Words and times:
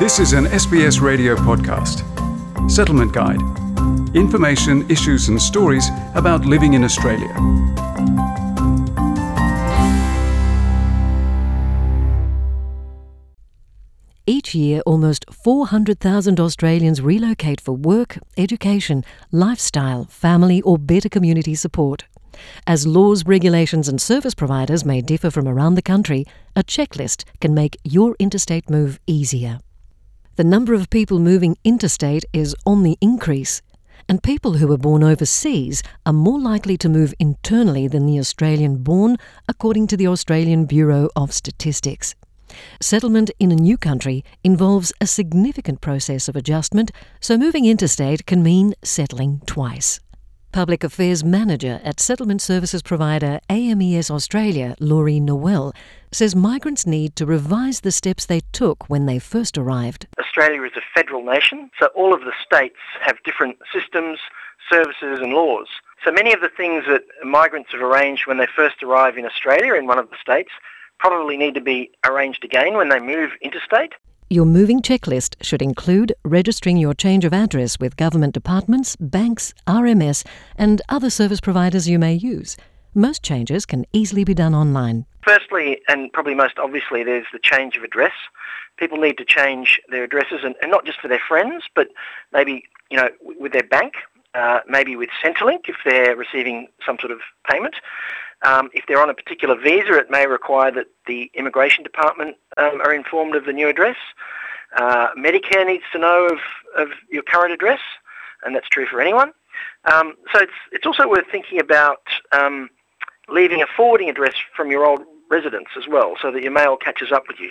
This 0.00 0.20
is 0.20 0.32
an 0.32 0.44
SBS 0.44 1.00
radio 1.00 1.34
podcast. 1.34 2.04
Settlement 2.70 3.12
Guide. 3.12 3.40
Information, 4.14 4.88
issues, 4.88 5.28
and 5.28 5.42
stories 5.42 5.88
about 6.14 6.44
living 6.44 6.74
in 6.74 6.84
Australia. 6.84 7.34
Each 14.24 14.54
year, 14.54 14.82
almost 14.86 15.24
400,000 15.32 16.38
Australians 16.38 17.02
relocate 17.02 17.60
for 17.60 17.72
work, 17.72 18.20
education, 18.36 19.04
lifestyle, 19.32 20.04
family, 20.04 20.62
or 20.62 20.78
better 20.78 21.08
community 21.08 21.56
support. 21.56 22.04
As 22.68 22.86
laws, 22.86 23.26
regulations, 23.26 23.88
and 23.88 24.00
service 24.00 24.36
providers 24.36 24.84
may 24.84 25.00
differ 25.00 25.32
from 25.32 25.48
around 25.48 25.74
the 25.74 25.82
country, 25.82 26.24
a 26.54 26.62
checklist 26.62 27.24
can 27.40 27.52
make 27.52 27.76
your 27.82 28.14
interstate 28.20 28.70
move 28.70 29.00
easier. 29.08 29.58
The 30.38 30.44
number 30.44 30.72
of 30.72 30.88
people 30.88 31.18
moving 31.18 31.56
interstate 31.64 32.24
is 32.32 32.54
on 32.64 32.84
the 32.84 32.96
increase, 33.00 33.60
and 34.08 34.22
people 34.22 34.52
who 34.52 34.68
were 34.68 34.78
born 34.78 35.02
overseas 35.02 35.82
are 36.06 36.12
more 36.12 36.38
likely 36.38 36.76
to 36.76 36.88
move 36.88 37.12
internally 37.18 37.88
than 37.88 38.06
the 38.06 38.20
Australian 38.20 38.84
born, 38.84 39.16
according 39.48 39.88
to 39.88 39.96
the 39.96 40.06
Australian 40.06 40.66
Bureau 40.66 41.08
of 41.16 41.32
Statistics. 41.32 42.14
Settlement 42.80 43.32
in 43.40 43.50
a 43.50 43.56
new 43.56 43.76
country 43.76 44.24
involves 44.44 44.92
a 45.00 45.08
significant 45.08 45.80
process 45.80 46.28
of 46.28 46.36
adjustment, 46.36 46.92
so 47.20 47.36
moving 47.36 47.64
interstate 47.64 48.24
can 48.24 48.40
mean 48.40 48.74
settling 48.84 49.42
twice. 49.44 49.98
Public 50.52 50.82
Affairs 50.82 51.22
Manager 51.22 51.78
at 51.84 52.00
settlement 52.00 52.40
services 52.40 52.82
provider 52.82 53.38
AMES 53.50 54.10
Australia, 54.10 54.74
Laurie 54.80 55.20
Nowell, 55.20 55.74
says 56.10 56.34
migrants 56.34 56.86
need 56.86 57.14
to 57.16 57.26
revise 57.26 57.80
the 57.80 57.92
steps 57.92 58.24
they 58.24 58.40
took 58.52 58.88
when 58.88 59.04
they 59.04 59.18
first 59.18 59.58
arrived. 59.58 60.06
Australia 60.18 60.62
is 60.62 60.72
a 60.74 60.80
federal 60.94 61.22
nation, 61.22 61.70
so 61.78 61.88
all 61.94 62.14
of 62.14 62.20
the 62.20 62.32
states 62.44 62.78
have 63.04 63.22
different 63.24 63.58
systems, 63.72 64.18
services 64.70 65.20
and 65.20 65.34
laws. 65.34 65.68
So 66.02 66.10
many 66.10 66.32
of 66.32 66.40
the 66.40 66.48
things 66.48 66.84
that 66.88 67.02
migrants 67.22 67.72
have 67.72 67.82
arranged 67.82 68.26
when 68.26 68.38
they 68.38 68.46
first 68.56 68.82
arrive 68.82 69.18
in 69.18 69.26
Australia 69.26 69.74
in 69.74 69.86
one 69.86 69.98
of 69.98 70.08
the 70.08 70.16
states 70.20 70.50
probably 70.98 71.36
need 71.36 71.54
to 71.54 71.60
be 71.60 71.90
arranged 72.06 72.42
again 72.42 72.74
when 72.74 72.88
they 72.88 73.00
move 73.00 73.32
interstate. 73.42 73.92
Your 74.30 74.44
moving 74.44 74.82
checklist 74.82 75.36
should 75.40 75.62
include 75.62 76.12
registering 76.22 76.76
your 76.76 76.92
change 76.92 77.24
of 77.24 77.32
address 77.32 77.80
with 77.80 77.96
government 77.96 78.34
departments, 78.34 78.94
banks, 78.96 79.54
RMS, 79.66 80.22
and 80.54 80.82
other 80.90 81.08
service 81.08 81.40
providers 81.40 81.88
you 81.88 81.98
may 81.98 82.12
use. 82.12 82.54
Most 82.94 83.22
changes 83.22 83.64
can 83.64 83.86
easily 83.94 84.24
be 84.24 84.34
done 84.34 84.54
online. 84.54 85.06
Firstly, 85.24 85.80
and 85.88 86.12
probably 86.12 86.34
most 86.34 86.58
obviously, 86.58 87.02
there's 87.02 87.24
the 87.32 87.38
change 87.42 87.78
of 87.78 87.84
address. 87.84 88.12
People 88.76 88.98
need 88.98 89.16
to 89.16 89.24
change 89.24 89.80
their 89.88 90.04
addresses, 90.04 90.40
and, 90.44 90.54
and 90.60 90.70
not 90.70 90.84
just 90.84 91.00
for 91.00 91.08
their 91.08 91.22
friends, 91.26 91.64
but 91.74 91.88
maybe 92.30 92.64
you 92.90 92.98
know 92.98 93.08
with 93.22 93.52
their 93.52 93.62
bank, 93.62 93.94
uh, 94.34 94.60
maybe 94.68 94.94
with 94.94 95.08
Centrelink 95.24 95.70
if 95.70 95.76
they're 95.86 96.14
receiving 96.16 96.68
some 96.84 96.98
sort 97.00 97.12
of 97.12 97.20
payment. 97.50 97.76
Um, 98.42 98.70
if 98.72 98.84
they're 98.86 99.02
on 99.02 99.10
a 99.10 99.14
particular 99.14 99.56
visa, 99.56 99.94
it 99.94 100.10
may 100.10 100.26
require 100.26 100.70
that 100.72 100.86
the 101.06 101.30
immigration 101.34 101.82
department 101.82 102.36
um, 102.56 102.80
are 102.84 102.94
informed 102.94 103.34
of 103.34 103.44
the 103.44 103.52
new 103.52 103.68
address. 103.68 103.96
Uh, 104.76 105.08
Medicare 105.16 105.66
needs 105.66 105.84
to 105.92 105.98
know 105.98 106.28
of, 106.28 106.38
of 106.76 106.88
your 107.10 107.22
current 107.22 107.52
address, 107.52 107.80
and 108.44 108.54
that's 108.54 108.68
true 108.68 108.86
for 108.86 109.00
anyone. 109.00 109.32
Um, 109.92 110.14
so 110.32 110.40
it's, 110.40 110.52
it's 110.72 110.86
also 110.86 111.08
worth 111.08 111.26
thinking 111.32 111.60
about 111.60 112.02
um, 112.32 112.68
leaving 113.28 113.62
a 113.62 113.66
forwarding 113.76 114.08
address 114.08 114.34
from 114.54 114.70
your 114.70 114.86
old 114.86 115.00
residence 115.30 115.68
as 115.76 115.88
well, 115.88 116.14
so 116.20 116.30
that 116.30 116.42
your 116.42 116.52
mail 116.52 116.76
catches 116.76 117.12
up 117.12 117.24
with 117.28 117.38
you. 117.40 117.50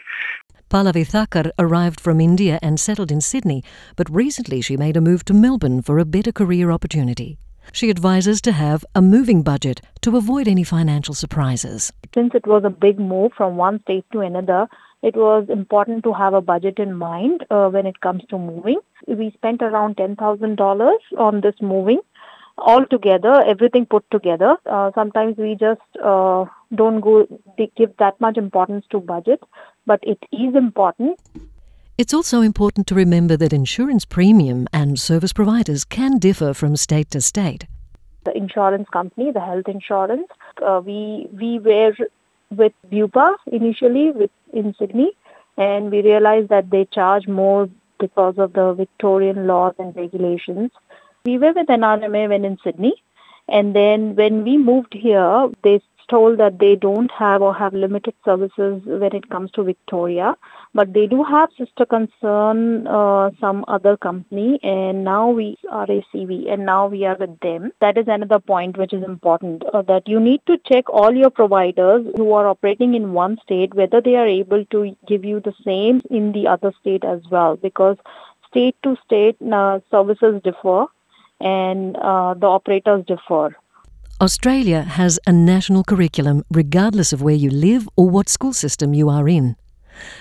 Pallavi 0.69 1.05
Thakkar 1.05 1.51
arrived 1.57 1.99
from 1.99 2.19
India 2.19 2.59
and 2.61 2.79
settled 2.79 3.11
in 3.11 3.22
Sydney, 3.22 3.63
but 3.95 4.09
recently 4.09 4.61
she 4.61 4.75
made 4.75 4.97
a 4.97 5.01
move 5.01 5.23
to 5.25 5.33
Melbourne 5.33 5.81
for 5.81 5.97
a 5.97 6.05
better 6.05 6.31
career 6.31 6.72
opportunity. 6.72 7.38
She 7.71 7.89
advises 7.89 8.41
to 8.41 8.51
have 8.51 8.85
a 8.95 9.01
moving 9.01 9.44
budget 9.44 9.81
to 10.01 10.17
avoid 10.17 10.47
any 10.47 10.63
financial 10.63 11.13
surprises. 11.13 11.91
Since 12.13 12.33
it 12.33 12.47
was 12.47 12.63
a 12.63 12.69
big 12.69 13.00
move 13.00 13.31
from 13.38 13.57
one 13.57 13.81
state 13.81 14.05
to 14.13 14.22
another, 14.22 14.67
it 15.03 15.16
was 15.16 15.47
important 15.50 16.03
to 16.06 16.13
have 16.13 16.33
a 16.33 16.41
budget 16.41 16.79
in 16.79 16.94
mind 16.95 17.45
uh, 17.50 17.69
when 17.69 17.85
it 17.85 18.01
comes 18.01 18.23
to 18.29 18.38
moving. 18.38 18.79
We 19.07 19.31
spent 19.31 19.61
around 19.61 19.97
$10,000 19.97 20.97
on 21.17 21.41
this 21.41 21.56
moving. 21.61 22.00
All 22.57 22.83
together, 22.88 23.44
everything 23.45 23.85
put 23.85 24.09
together. 24.09 24.57
Uh, 24.66 24.91
sometimes 24.95 25.38
we 25.38 25.56
just 25.59 25.81
uh, 26.03 26.45
don't 26.73 27.01
go 27.01 27.27
give 27.77 27.95
that 28.00 28.19
much 28.19 28.38
importance 28.38 28.85
to 28.89 29.00
budget, 29.00 29.44
but 29.85 30.00
it 30.01 30.17
is 30.31 30.56
important. 30.56 31.19
It's 31.97 32.13
also 32.13 32.41
important 32.41 32.85
to 32.88 32.96
remember 32.96 33.35
that 33.38 33.52
insurance 33.52 34.06
premium 34.06 34.68
and 34.72 35.00
service 35.00 35.34
providers 35.34 35.84
can 35.84 36.19
differ 36.19 36.53
from 36.53 36.75
state 36.75 37.09
to 37.09 37.22
state. 37.22 37.66
The 38.24 38.38
insurance 38.38 38.88
company, 38.90 39.31
the 39.31 39.40
health 39.40 39.68
insurance, 39.68 40.28
uh, 40.63 40.80
we 40.86 41.28
we 41.34 41.57
were 41.57 41.94
with 42.56 42.74
Bupa 42.91 43.38
initially 43.47 44.12
with 44.12 44.30
in 44.53 44.75
Sydney, 44.78 45.13
and 45.57 45.90
we 45.90 46.03
realized 46.03 46.50
that 46.50 46.69
they 46.69 46.86
charge 46.86 47.28
more 47.28 47.68
because 48.00 48.38
of 48.38 48.53
the 48.53 48.74
Victorian 48.74 49.47
laws 49.47 49.74
and 49.80 49.96
regulations. 49.96 50.69
We 51.25 51.40
were 51.40 51.53
with 51.53 51.66
NRMA 51.66 52.30
when 52.30 52.46
in 52.46 52.59
Sydney, 52.63 52.94
and 53.50 53.75
then 53.75 54.16
when 54.16 54.44
we 54.44 54.59
moved 54.59 54.94
here, 54.94 55.50
they 55.63 55.81
told 56.09 56.40
that 56.40 56.59
they 56.59 56.75
don't 56.75 57.12
have 57.12 57.41
or 57.41 57.53
have 57.53 57.73
limited 57.73 58.13
services 58.23 58.81
when 58.85 59.16
it 59.16 59.29
comes 59.29 59.51
to 59.51 59.63
Victoria, 59.63 60.35
but 60.73 60.94
they 60.94 61.07
do 61.07 61.23
have 61.23 61.50
sister 61.57 61.85
concern 61.85 62.88
uh, 62.88 63.31
some 63.40 63.66
other 63.68 63.97
company, 63.97 64.59
and 64.63 65.03
now 65.03 65.29
we 65.29 65.57
are 65.69 65.88
ACV, 65.88 66.51
and 66.51 66.66
now 66.66 66.88
we 66.88 67.06
are 67.06 67.18
with 67.19 67.40
them. 67.40 67.72
That 67.81 67.97
is 67.97 68.07
another 68.07 68.40
point 68.40 68.78
which 68.78 68.94
is 68.94 69.03
important 69.03 69.63
uh, 69.73 69.81
that 69.84 70.07
you 70.07 70.19
need 70.19 70.41
to 70.47 70.57
check 70.72 70.90
all 70.90 71.13
your 71.13 71.29
providers 71.29 72.06
who 72.16 72.34
are 72.34 72.47
operating 72.47 72.94
in 72.94 73.13
one 73.13 73.38
state 73.44 73.74
whether 73.74 74.01
they 74.01 74.16
are 74.16 74.28
able 74.28 74.66
to 74.66 74.95
give 75.07 75.25
you 75.25 75.39
the 75.39 75.53
same 75.63 76.01
in 76.09 76.31
the 76.31 76.47
other 76.47 76.74
state 76.81 77.03
as 77.03 77.22
well, 77.29 77.56
because 77.56 77.97
state 78.50 78.75
to 78.84 78.95
state 79.06 79.38
uh, 79.51 79.79
services 79.91 80.41
differ 80.44 80.85
and 81.39 81.95
uh, 81.97 82.34
the 82.34 82.47
operators 82.47 83.06
differ. 83.06 83.56
Australia 84.19 84.81
has 84.81 85.19
a 85.28 85.31
national 85.31 85.83
curriculum 85.83 86.44
regardless 86.50 87.13
of 87.13 87.22
where 87.22 87.35
you 87.35 87.51
live 87.51 87.88
or 87.95 88.09
what 88.09 88.28
school 88.28 88.51
system 88.51 88.95
you 88.95 89.09
are 89.09 89.29
in. 89.29 89.55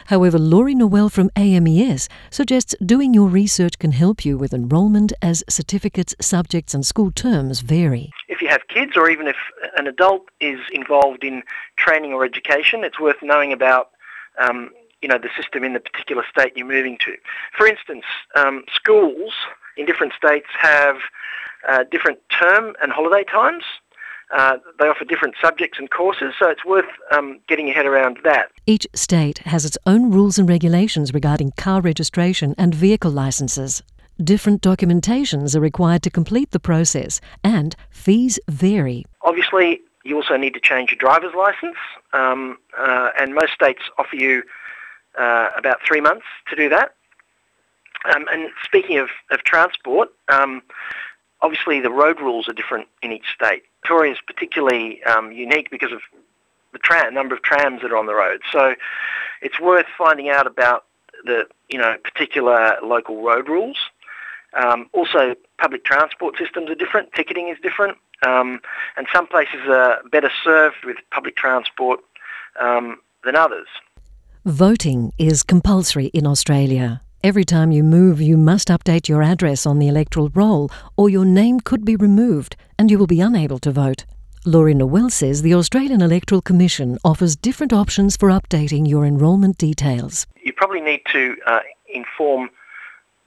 However, 0.07 0.39
Laurie 0.39 0.75
Nowell 0.75 1.09
from 1.09 1.31
AMES 1.35 2.07
suggests 2.31 2.75
doing 2.85 3.15
your 3.15 3.27
research 3.27 3.79
can 3.79 3.93
help 3.93 4.23
you 4.23 4.37
with 4.37 4.53
enrolment 4.53 5.15
as 5.23 5.43
certificates, 5.49 6.15
subjects, 6.21 6.75
and 6.75 6.85
school 6.85 7.11
terms 7.11 7.61
vary. 7.61 8.11
If 8.29 8.43
you 8.43 8.49
have 8.49 8.69
kids 8.69 8.99
or 8.99 9.09
even 9.09 9.29
if 9.29 9.37
an 9.79 9.87
adult 9.87 10.25
is 10.41 10.61
involved 10.73 11.25
in 11.25 11.43
training 11.79 12.13
or 12.13 12.23
education, 12.23 12.85
it's 12.85 13.01
worth 13.01 13.23
knowing 13.23 13.51
about 13.51 13.93
um, 14.39 14.73
you 15.01 15.09
know, 15.09 15.17
the 15.17 15.31
system 15.41 15.65
in 15.65 15.73
the 15.73 15.81
particular 15.81 16.23
state 16.31 16.53
you're 16.55 16.67
moving 16.67 16.99
to. 16.99 17.17
For 17.57 17.67
instance, 17.67 18.05
um, 18.35 18.65
schools 18.75 19.33
in 19.79 19.87
different 19.87 20.13
states 20.13 20.49
have 20.59 20.97
uh, 21.69 21.85
different 21.91 22.19
term 22.31 22.75
and 22.83 22.93
holiday 22.93 23.25
times. 23.25 23.65
Uh, 24.35 24.57
they 24.81 24.87
offer 24.89 25.05
different 25.05 25.35
subjects 25.41 25.79
and 25.79 25.91
courses, 25.91 26.35
so 26.39 26.49
it's 26.49 26.65
worth 26.65 26.87
um, 27.13 27.39
getting 27.47 27.67
your 27.67 27.77
head 27.77 27.87
around 27.87 28.19
that. 28.25 28.51
Each 28.67 28.87
state 28.95 29.39
has 29.39 29.65
its 29.65 29.79
own 29.87 30.11
rules 30.11 30.39
and 30.39 30.49
regulations 30.49 31.15
regarding 31.15 31.53
car 31.53 31.81
registration 31.81 32.55
and 32.59 32.75
vehicle 32.75 33.11
licences. 33.11 33.83
Different 34.23 34.63
documentations 34.63 35.55
are 35.55 35.61
required 35.61 36.03
to 36.03 36.11
complete 36.11 36.51
the 36.51 36.59
process, 36.59 37.21
and 37.45 37.77
fees 37.91 38.41
vary. 38.49 39.05
Obviously, 39.23 39.81
you 40.05 40.17
also 40.17 40.37
need 40.37 40.55
to 40.55 40.61
change 40.61 40.91
your 40.91 40.99
driver's 40.99 41.35
licence, 41.35 41.77
um, 42.13 42.59
uh, 42.79 43.11
and 43.19 43.35
most 43.35 43.53
states 43.53 43.83
offer 43.99 44.17
you 44.17 44.43
uh, 45.19 45.49
about 45.57 45.79
three 45.87 46.01
months 46.01 46.27
to 46.49 46.57
do 46.57 46.69
that. 46.69 46.95
Um, 48.15 48.27
and 48.31 48.51
speaking 48.63 48.99
of, 48.99 49.09
of 49.31 49.43
transport, 49.45 50.11
um, 50.29 50.63
obviously 51.43 51.81
the 51.81 51.91
road 51.91 52.21
rules 52.21 52.49
are 52.49 52.53
different 52.53 52.89
in 53.03 53.13
each 53.13 53.27
state. 53.35 53.63
Victoria 53.83 54.13
is 54.13 54.19
particularly 54.27 55.03
um, 55.05 55.33
unique 55.33 55.71
because 55.71 55.93
of 55.93 56.01
the 56.73 57.11
number 57.11 57.35
of 57.35 57.43
trams 57.43 57.83
that 57.83 57.93
are 57.93 57.97
on 57.97 58.07
the 58.07 58.15
road. 58.15 58.43
So 58.53 58.75
it's 59.43 59.61
worth 59.61 59.87
finding 59.97 60.29
out 60.29 60.47
about 60.47 60.85
the 61.25 61.47
you 61.69 61.79
know 61.79 61.97
particular 62.03 62.77
local 62.83 63.23
road 63.23 63.49
rules. 63.49 63.79
Um, 64.55 64.89
also, 64.93 65.35
public 65.59 65.85
transport 65.85 66.37
systems 66.39 66.71
are 66.71 66.75
different. 66.75 67.13
Ticketing 67.13 67.49
is 67.49 67.59
different, 67.63 67.99
um, 68.23 68.61
and 68.97 69.07
some 69.13 69.27
places 69.27 69.61
are 69.69 70.01
better 70.11 70.31
served 70.43 70.85
with 70.85 70.97
public 71.11 71.37
transport 71.37 72.01
um, 72.61 72.99
than 73.25 73.37
others. 73.37 73.67
Voting 74.45 75.13
is 75.19 75.43
compulsory 75.43 76.07
in 76.07 76.27
Australia. 76.27 77.03
Every 77.27 77.43
time 77.43 77.73
you 77.73 77.83
move, 77.83 78.21
you 78.21 78.37
must 78.37 78.69
update 78.69 79.09
your 79.09 79.21
address 79.21 79.67
on 79.67 79.81
the 79.81 79.89
electoral 79.89 80.31
roll, 80.33 80.71
or 80.97 81.11
your 81.11 81.25
name 81.25 81.59
could 81.59 81.85
be 81.85 81.97
removed 81.97 82.55
and 82.79 82.89
you 82.89 83.01
will 83.01 83.09
be 83.09 83.21
unable 83.21 83.59
to 83.63 83.73
vote. 83.73 84.05
Laurie 84.45 84.75
Nowell 84.75 85.11
says 85.11 85.43
the 85.43 85.53
Australian 85.53 86.03
Electoral 86.03 86.41
Commission 86.41 86.99
offers 87.05 87.35
different 87.35 87.73
options 87.73 88.17
for 88.17 88.29
updating 88.29 88.89
your 88.89 89.05
enrolment 89.05 89.59
details. 89.59 90.29
You 90.45 90.53
probably 90.53 90.81
need 90.81 91.01
to 91.11 91.37
uh, 91.49 91.63
inform 91.93 92.49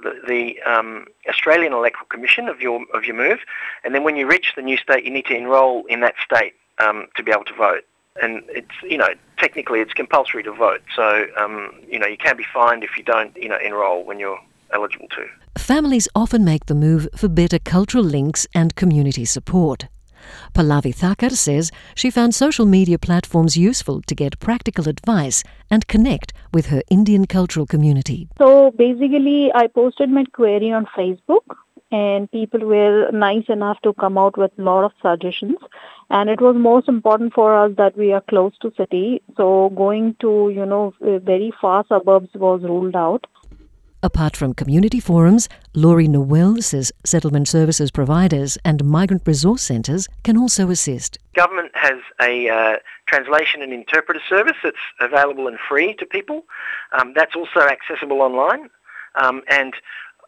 the, 0.02 0.14
the 0.30 0.62
um, 0.62 1.08
Australian 1.28 1.74
Electoral 1.74 2.06
Commission 2.06 2.48
of 2.48 2.62
your 2.62 2.86
of 2.94 3.04
your 3.04 3.18
move, 3.18 3.40
and 3.84 3.94
then 3.94 4.06
when 4.06 4.16
you 4.16 4.28
reach 4.28 4.54
the 4.56 4.62
new 4.62 4.78
state, 4.78 5.04
you 5.04 5.12
need 5.12 5.26
to 5.26 5.36
enrol 5.36 5.84
in 5.90 6.00
that 6.00 6.16
state 6.24 6.54
um, 6.78 7.08
to 7.18 7.22
be 7.22 7.34
able 7.34 7.44
to 7.44 7.56
vote. 7.56 7.84
And 8.24 8.44
it's 8.48 8.78
you 8.82 8.98
know 8.98 9.10
technically 9.40 9.80
it's 9.80 9.94
compulsory 9.94 10.44
to 10.44 10.52
vote, 10.52 10.82
so 10.96 11.26
um, 11.38 11.74
you 11.88 12.00
know 12.00 12.08
you 12.08 12.18
can 12.18 12.38
be 12.38 12.46
fined 12.54 12.84
if 12.84 12.98
you 12.98 13.04
don't 13.04 13.36
you 13.38 13.50
know 13.50 13.58
enrol 13.64 14.04
when 14.04 14.20
you're 14.20 14.40
eligible 14.74 15.08
to. 15.10 15.26
Families 15.58 16.08
often 16.16 16.44
make 16.46 16.66
the 16.68 16.76
move 16.76 17.08
for 17.16 17.28
better 17.28 17.60
cultural 17.60 18.04
links 18.04 18.48
and 18.54 18.76
community 18.76 19.26
support. 19.26 19.88
Pallavi 20.54 20.94
Thakkar 20.94 21.32
says 21.32 21.72
she 21.96 22.10
found 22.10 22.36
social 22.36 22.66
media 22.66 23.00
platforms 23.00 23.58
useful 23.58 24.02
to 24.02 24.16
get 24.16 24.40
practical 24.40 24.88
advice 24.88 25.44
and 25.70 25.88
connect 25.88 26.34
with 26.54 26.68
her 26.68 26.82
Indian 26.90 27.26
cultural 27.26 27.66
community. 27.66 28.28
So 28.38 28.72
basically, 28.72 29.52
I 29.54 29.68
posted 29.68 30.10
my 30.10 30.26
query 30.26 30.72
on 30.72 30.86
Facebook 30.98 31.46
and 31.92 32.32
people 32.32 32.60
were 32.60 33.10
nice 33.12 33.46
enough 33.50 33.82
to 33.82 33.94
come 33.94 34.18
out 34.18 34.38
with 34.38 34.52
a 34.58 34.62
lot 34.62 34.84
of 34.84 34.92
suggestions 35.02 35.58
and 36.10 36.30
it 36.30 36.42
was 36.42 36.56
most 36.56 36.88
important 36.88 37.34
for 37.34 37.56
us 37.56 37.72
that 37.78 37.98
we 37.98 38.12
are 38.12 38.24
close 38.30 38.54
to 38.62 38.72
city 38.78 39.22
so 39.38 39.72
going 39.76 40.16
to 40.20 40.52
you 40.54 40.66
know 40.66 40.94
very 41.02 41.52
far 41.62 41.86
suburbs 41.88 42.30
was 42.36 42.62
ruled 42.64 42.96
out 42.96 43.26
Apart 44.02 44.38
from 44.38 44.54
community 44.54 45.02
forums, 45.02 45.50
Laurie 45.74 46.08
Nowell 46.08 46.62
says 46.62 46.94
settlement 47.04 47.50
services 47.50 47.92
providers 47.92 48.58
and 48.64 48.86
migrant 48.86 49.24
resource 49.26 49.62
centres 49.62 50.08
can 50.24 50.38
also 50.38 50.70
assist. 50.70 51.18
Government 51.36 51.72
has 51.74 52.00
a 52.22 52.48
uh, 52.48 52.76
translation 53.08 53.62
and 53.62 53.74
interpreter 53.74 54.22
service 54.30 54.56
that's 54.64 54.78
available 55.02 55.50
and 55.50 55.60
free 55.68 55.96
to 55.96 56.06
people. 56.06 56.46
Um, 56.94 57.12
that's 57.14 57.36
also 57.36 57.60
accessible 57.60 58.22
online. 58.22 58.70
Um, 59.16 59.42
and 59.50 59.74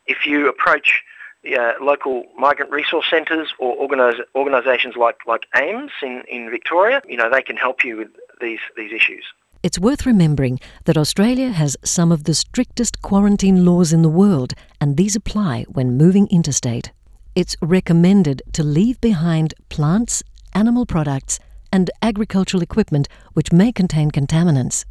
if 0.05 0.25
you 0.25 0.49
approach 0.49 1.01
uh, 1.45 1.73
local 1.81 2.23
migrant 2.37 2.71
resource 2.71 3.05
centres 3.09 3.53
or 3.59 3.75
organis- 3.77 4.21
organisations 4.35 4.95
like, 4.95 5.17
like 5.27 5.47
AMES 5.55 5.91
in, 6.01 6.23
in 6.27 6.49
Victoria, 6.49 7.01
you 7.07 7.17
know, 7.17 7.29
they 7.29 7.41
can 7.41 7.57
help 7.57 7.83
you 7.83 7.97
with 7.97 8.09
these, 8.39 8.59
these 8.77 8.91
issues. 8.91 9.25
It's 9.63 9.79
worth 9.79 10.05
remembering 10.05 10.59
that 10.85 10.97
Australia 10.97 11.49
has 11.51 11.77
some 11.83 12.11
of 12.11 12.23
the 12.23 12.33
strictest 12.33 13.01
quarantine 13.03 13.63
laws 13.63 13.93
in 13.93 14.01
the 14.01 14.09
world, 14.09 14.53
and 14.79 14.97
these 14.97 15.15
apply 15.15 15.65
when 15.69 15.97
moving 15.97 16.27
interstate. 16.27 16.91
It's 17.35 17.55
recommended 17.61 18.41
to 18.53 18.63
leave 18.63 18.99
behind 19.01 19.53
plants, 19.69 20.23
animal 20.53 20.85
products, 20.85 21.39
and 21.71 21.91
agricultural 22.01 22.63
equipment 22.63 23.07
which 23.33 23.51
may 23.51 23.71
contain 23.71 24.11
contaminants. 24.11 24.83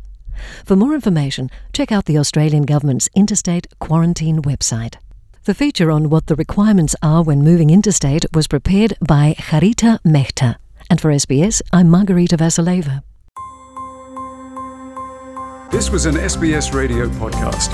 For 0.65 0.77
more 0.77 0.95
information, 0.95 1.51
check 1.73 1.93
out 1.93 2.07
the 2.07 2.17
Australian 2.17 2.63
Government's 2.63 3.09
Interstate 3.15 3.67
Quarantine 3.79 4.41
website. 4.43 4.97
The 5.45 5.55
feature 5.55 5.91
on 5.91 6.11
what 6.11 6.27
the 6.27 6.35
requirements 6.35 6.95
are 7.03 7.23
when 7.23 7.43
moving 7.43 7.71
interstate 7.71 8.27
was 8.35 8.47
prepared 8.47 8.93
by 9.01 9.35
Charita 9.39 9.99
Mehta. 10.05 10.59
And 10.91 11.01
for 11.01 11.11
SBS, 11.11 11.63
I'm 11.73 11.89
Margarita 11.89 12.37
Vasileva. 12.37 13.03
This 15.71 15.89
was 15.89 16.05
an 16.05 16.17
SBS 16.17 16.75
radio 16.75 17.09
podcast. 17.09 17.71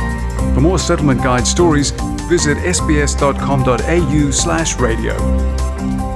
For 0.55 0.61
more 0.61 0.79
settlement 0.79 1.25
guide 1.25 1.45
stories, 1.45 1.91
visit 2.29 2.57
sbs.com.au 2.59 4.31
slash 4.31 4.77
radio. 4.77 6.16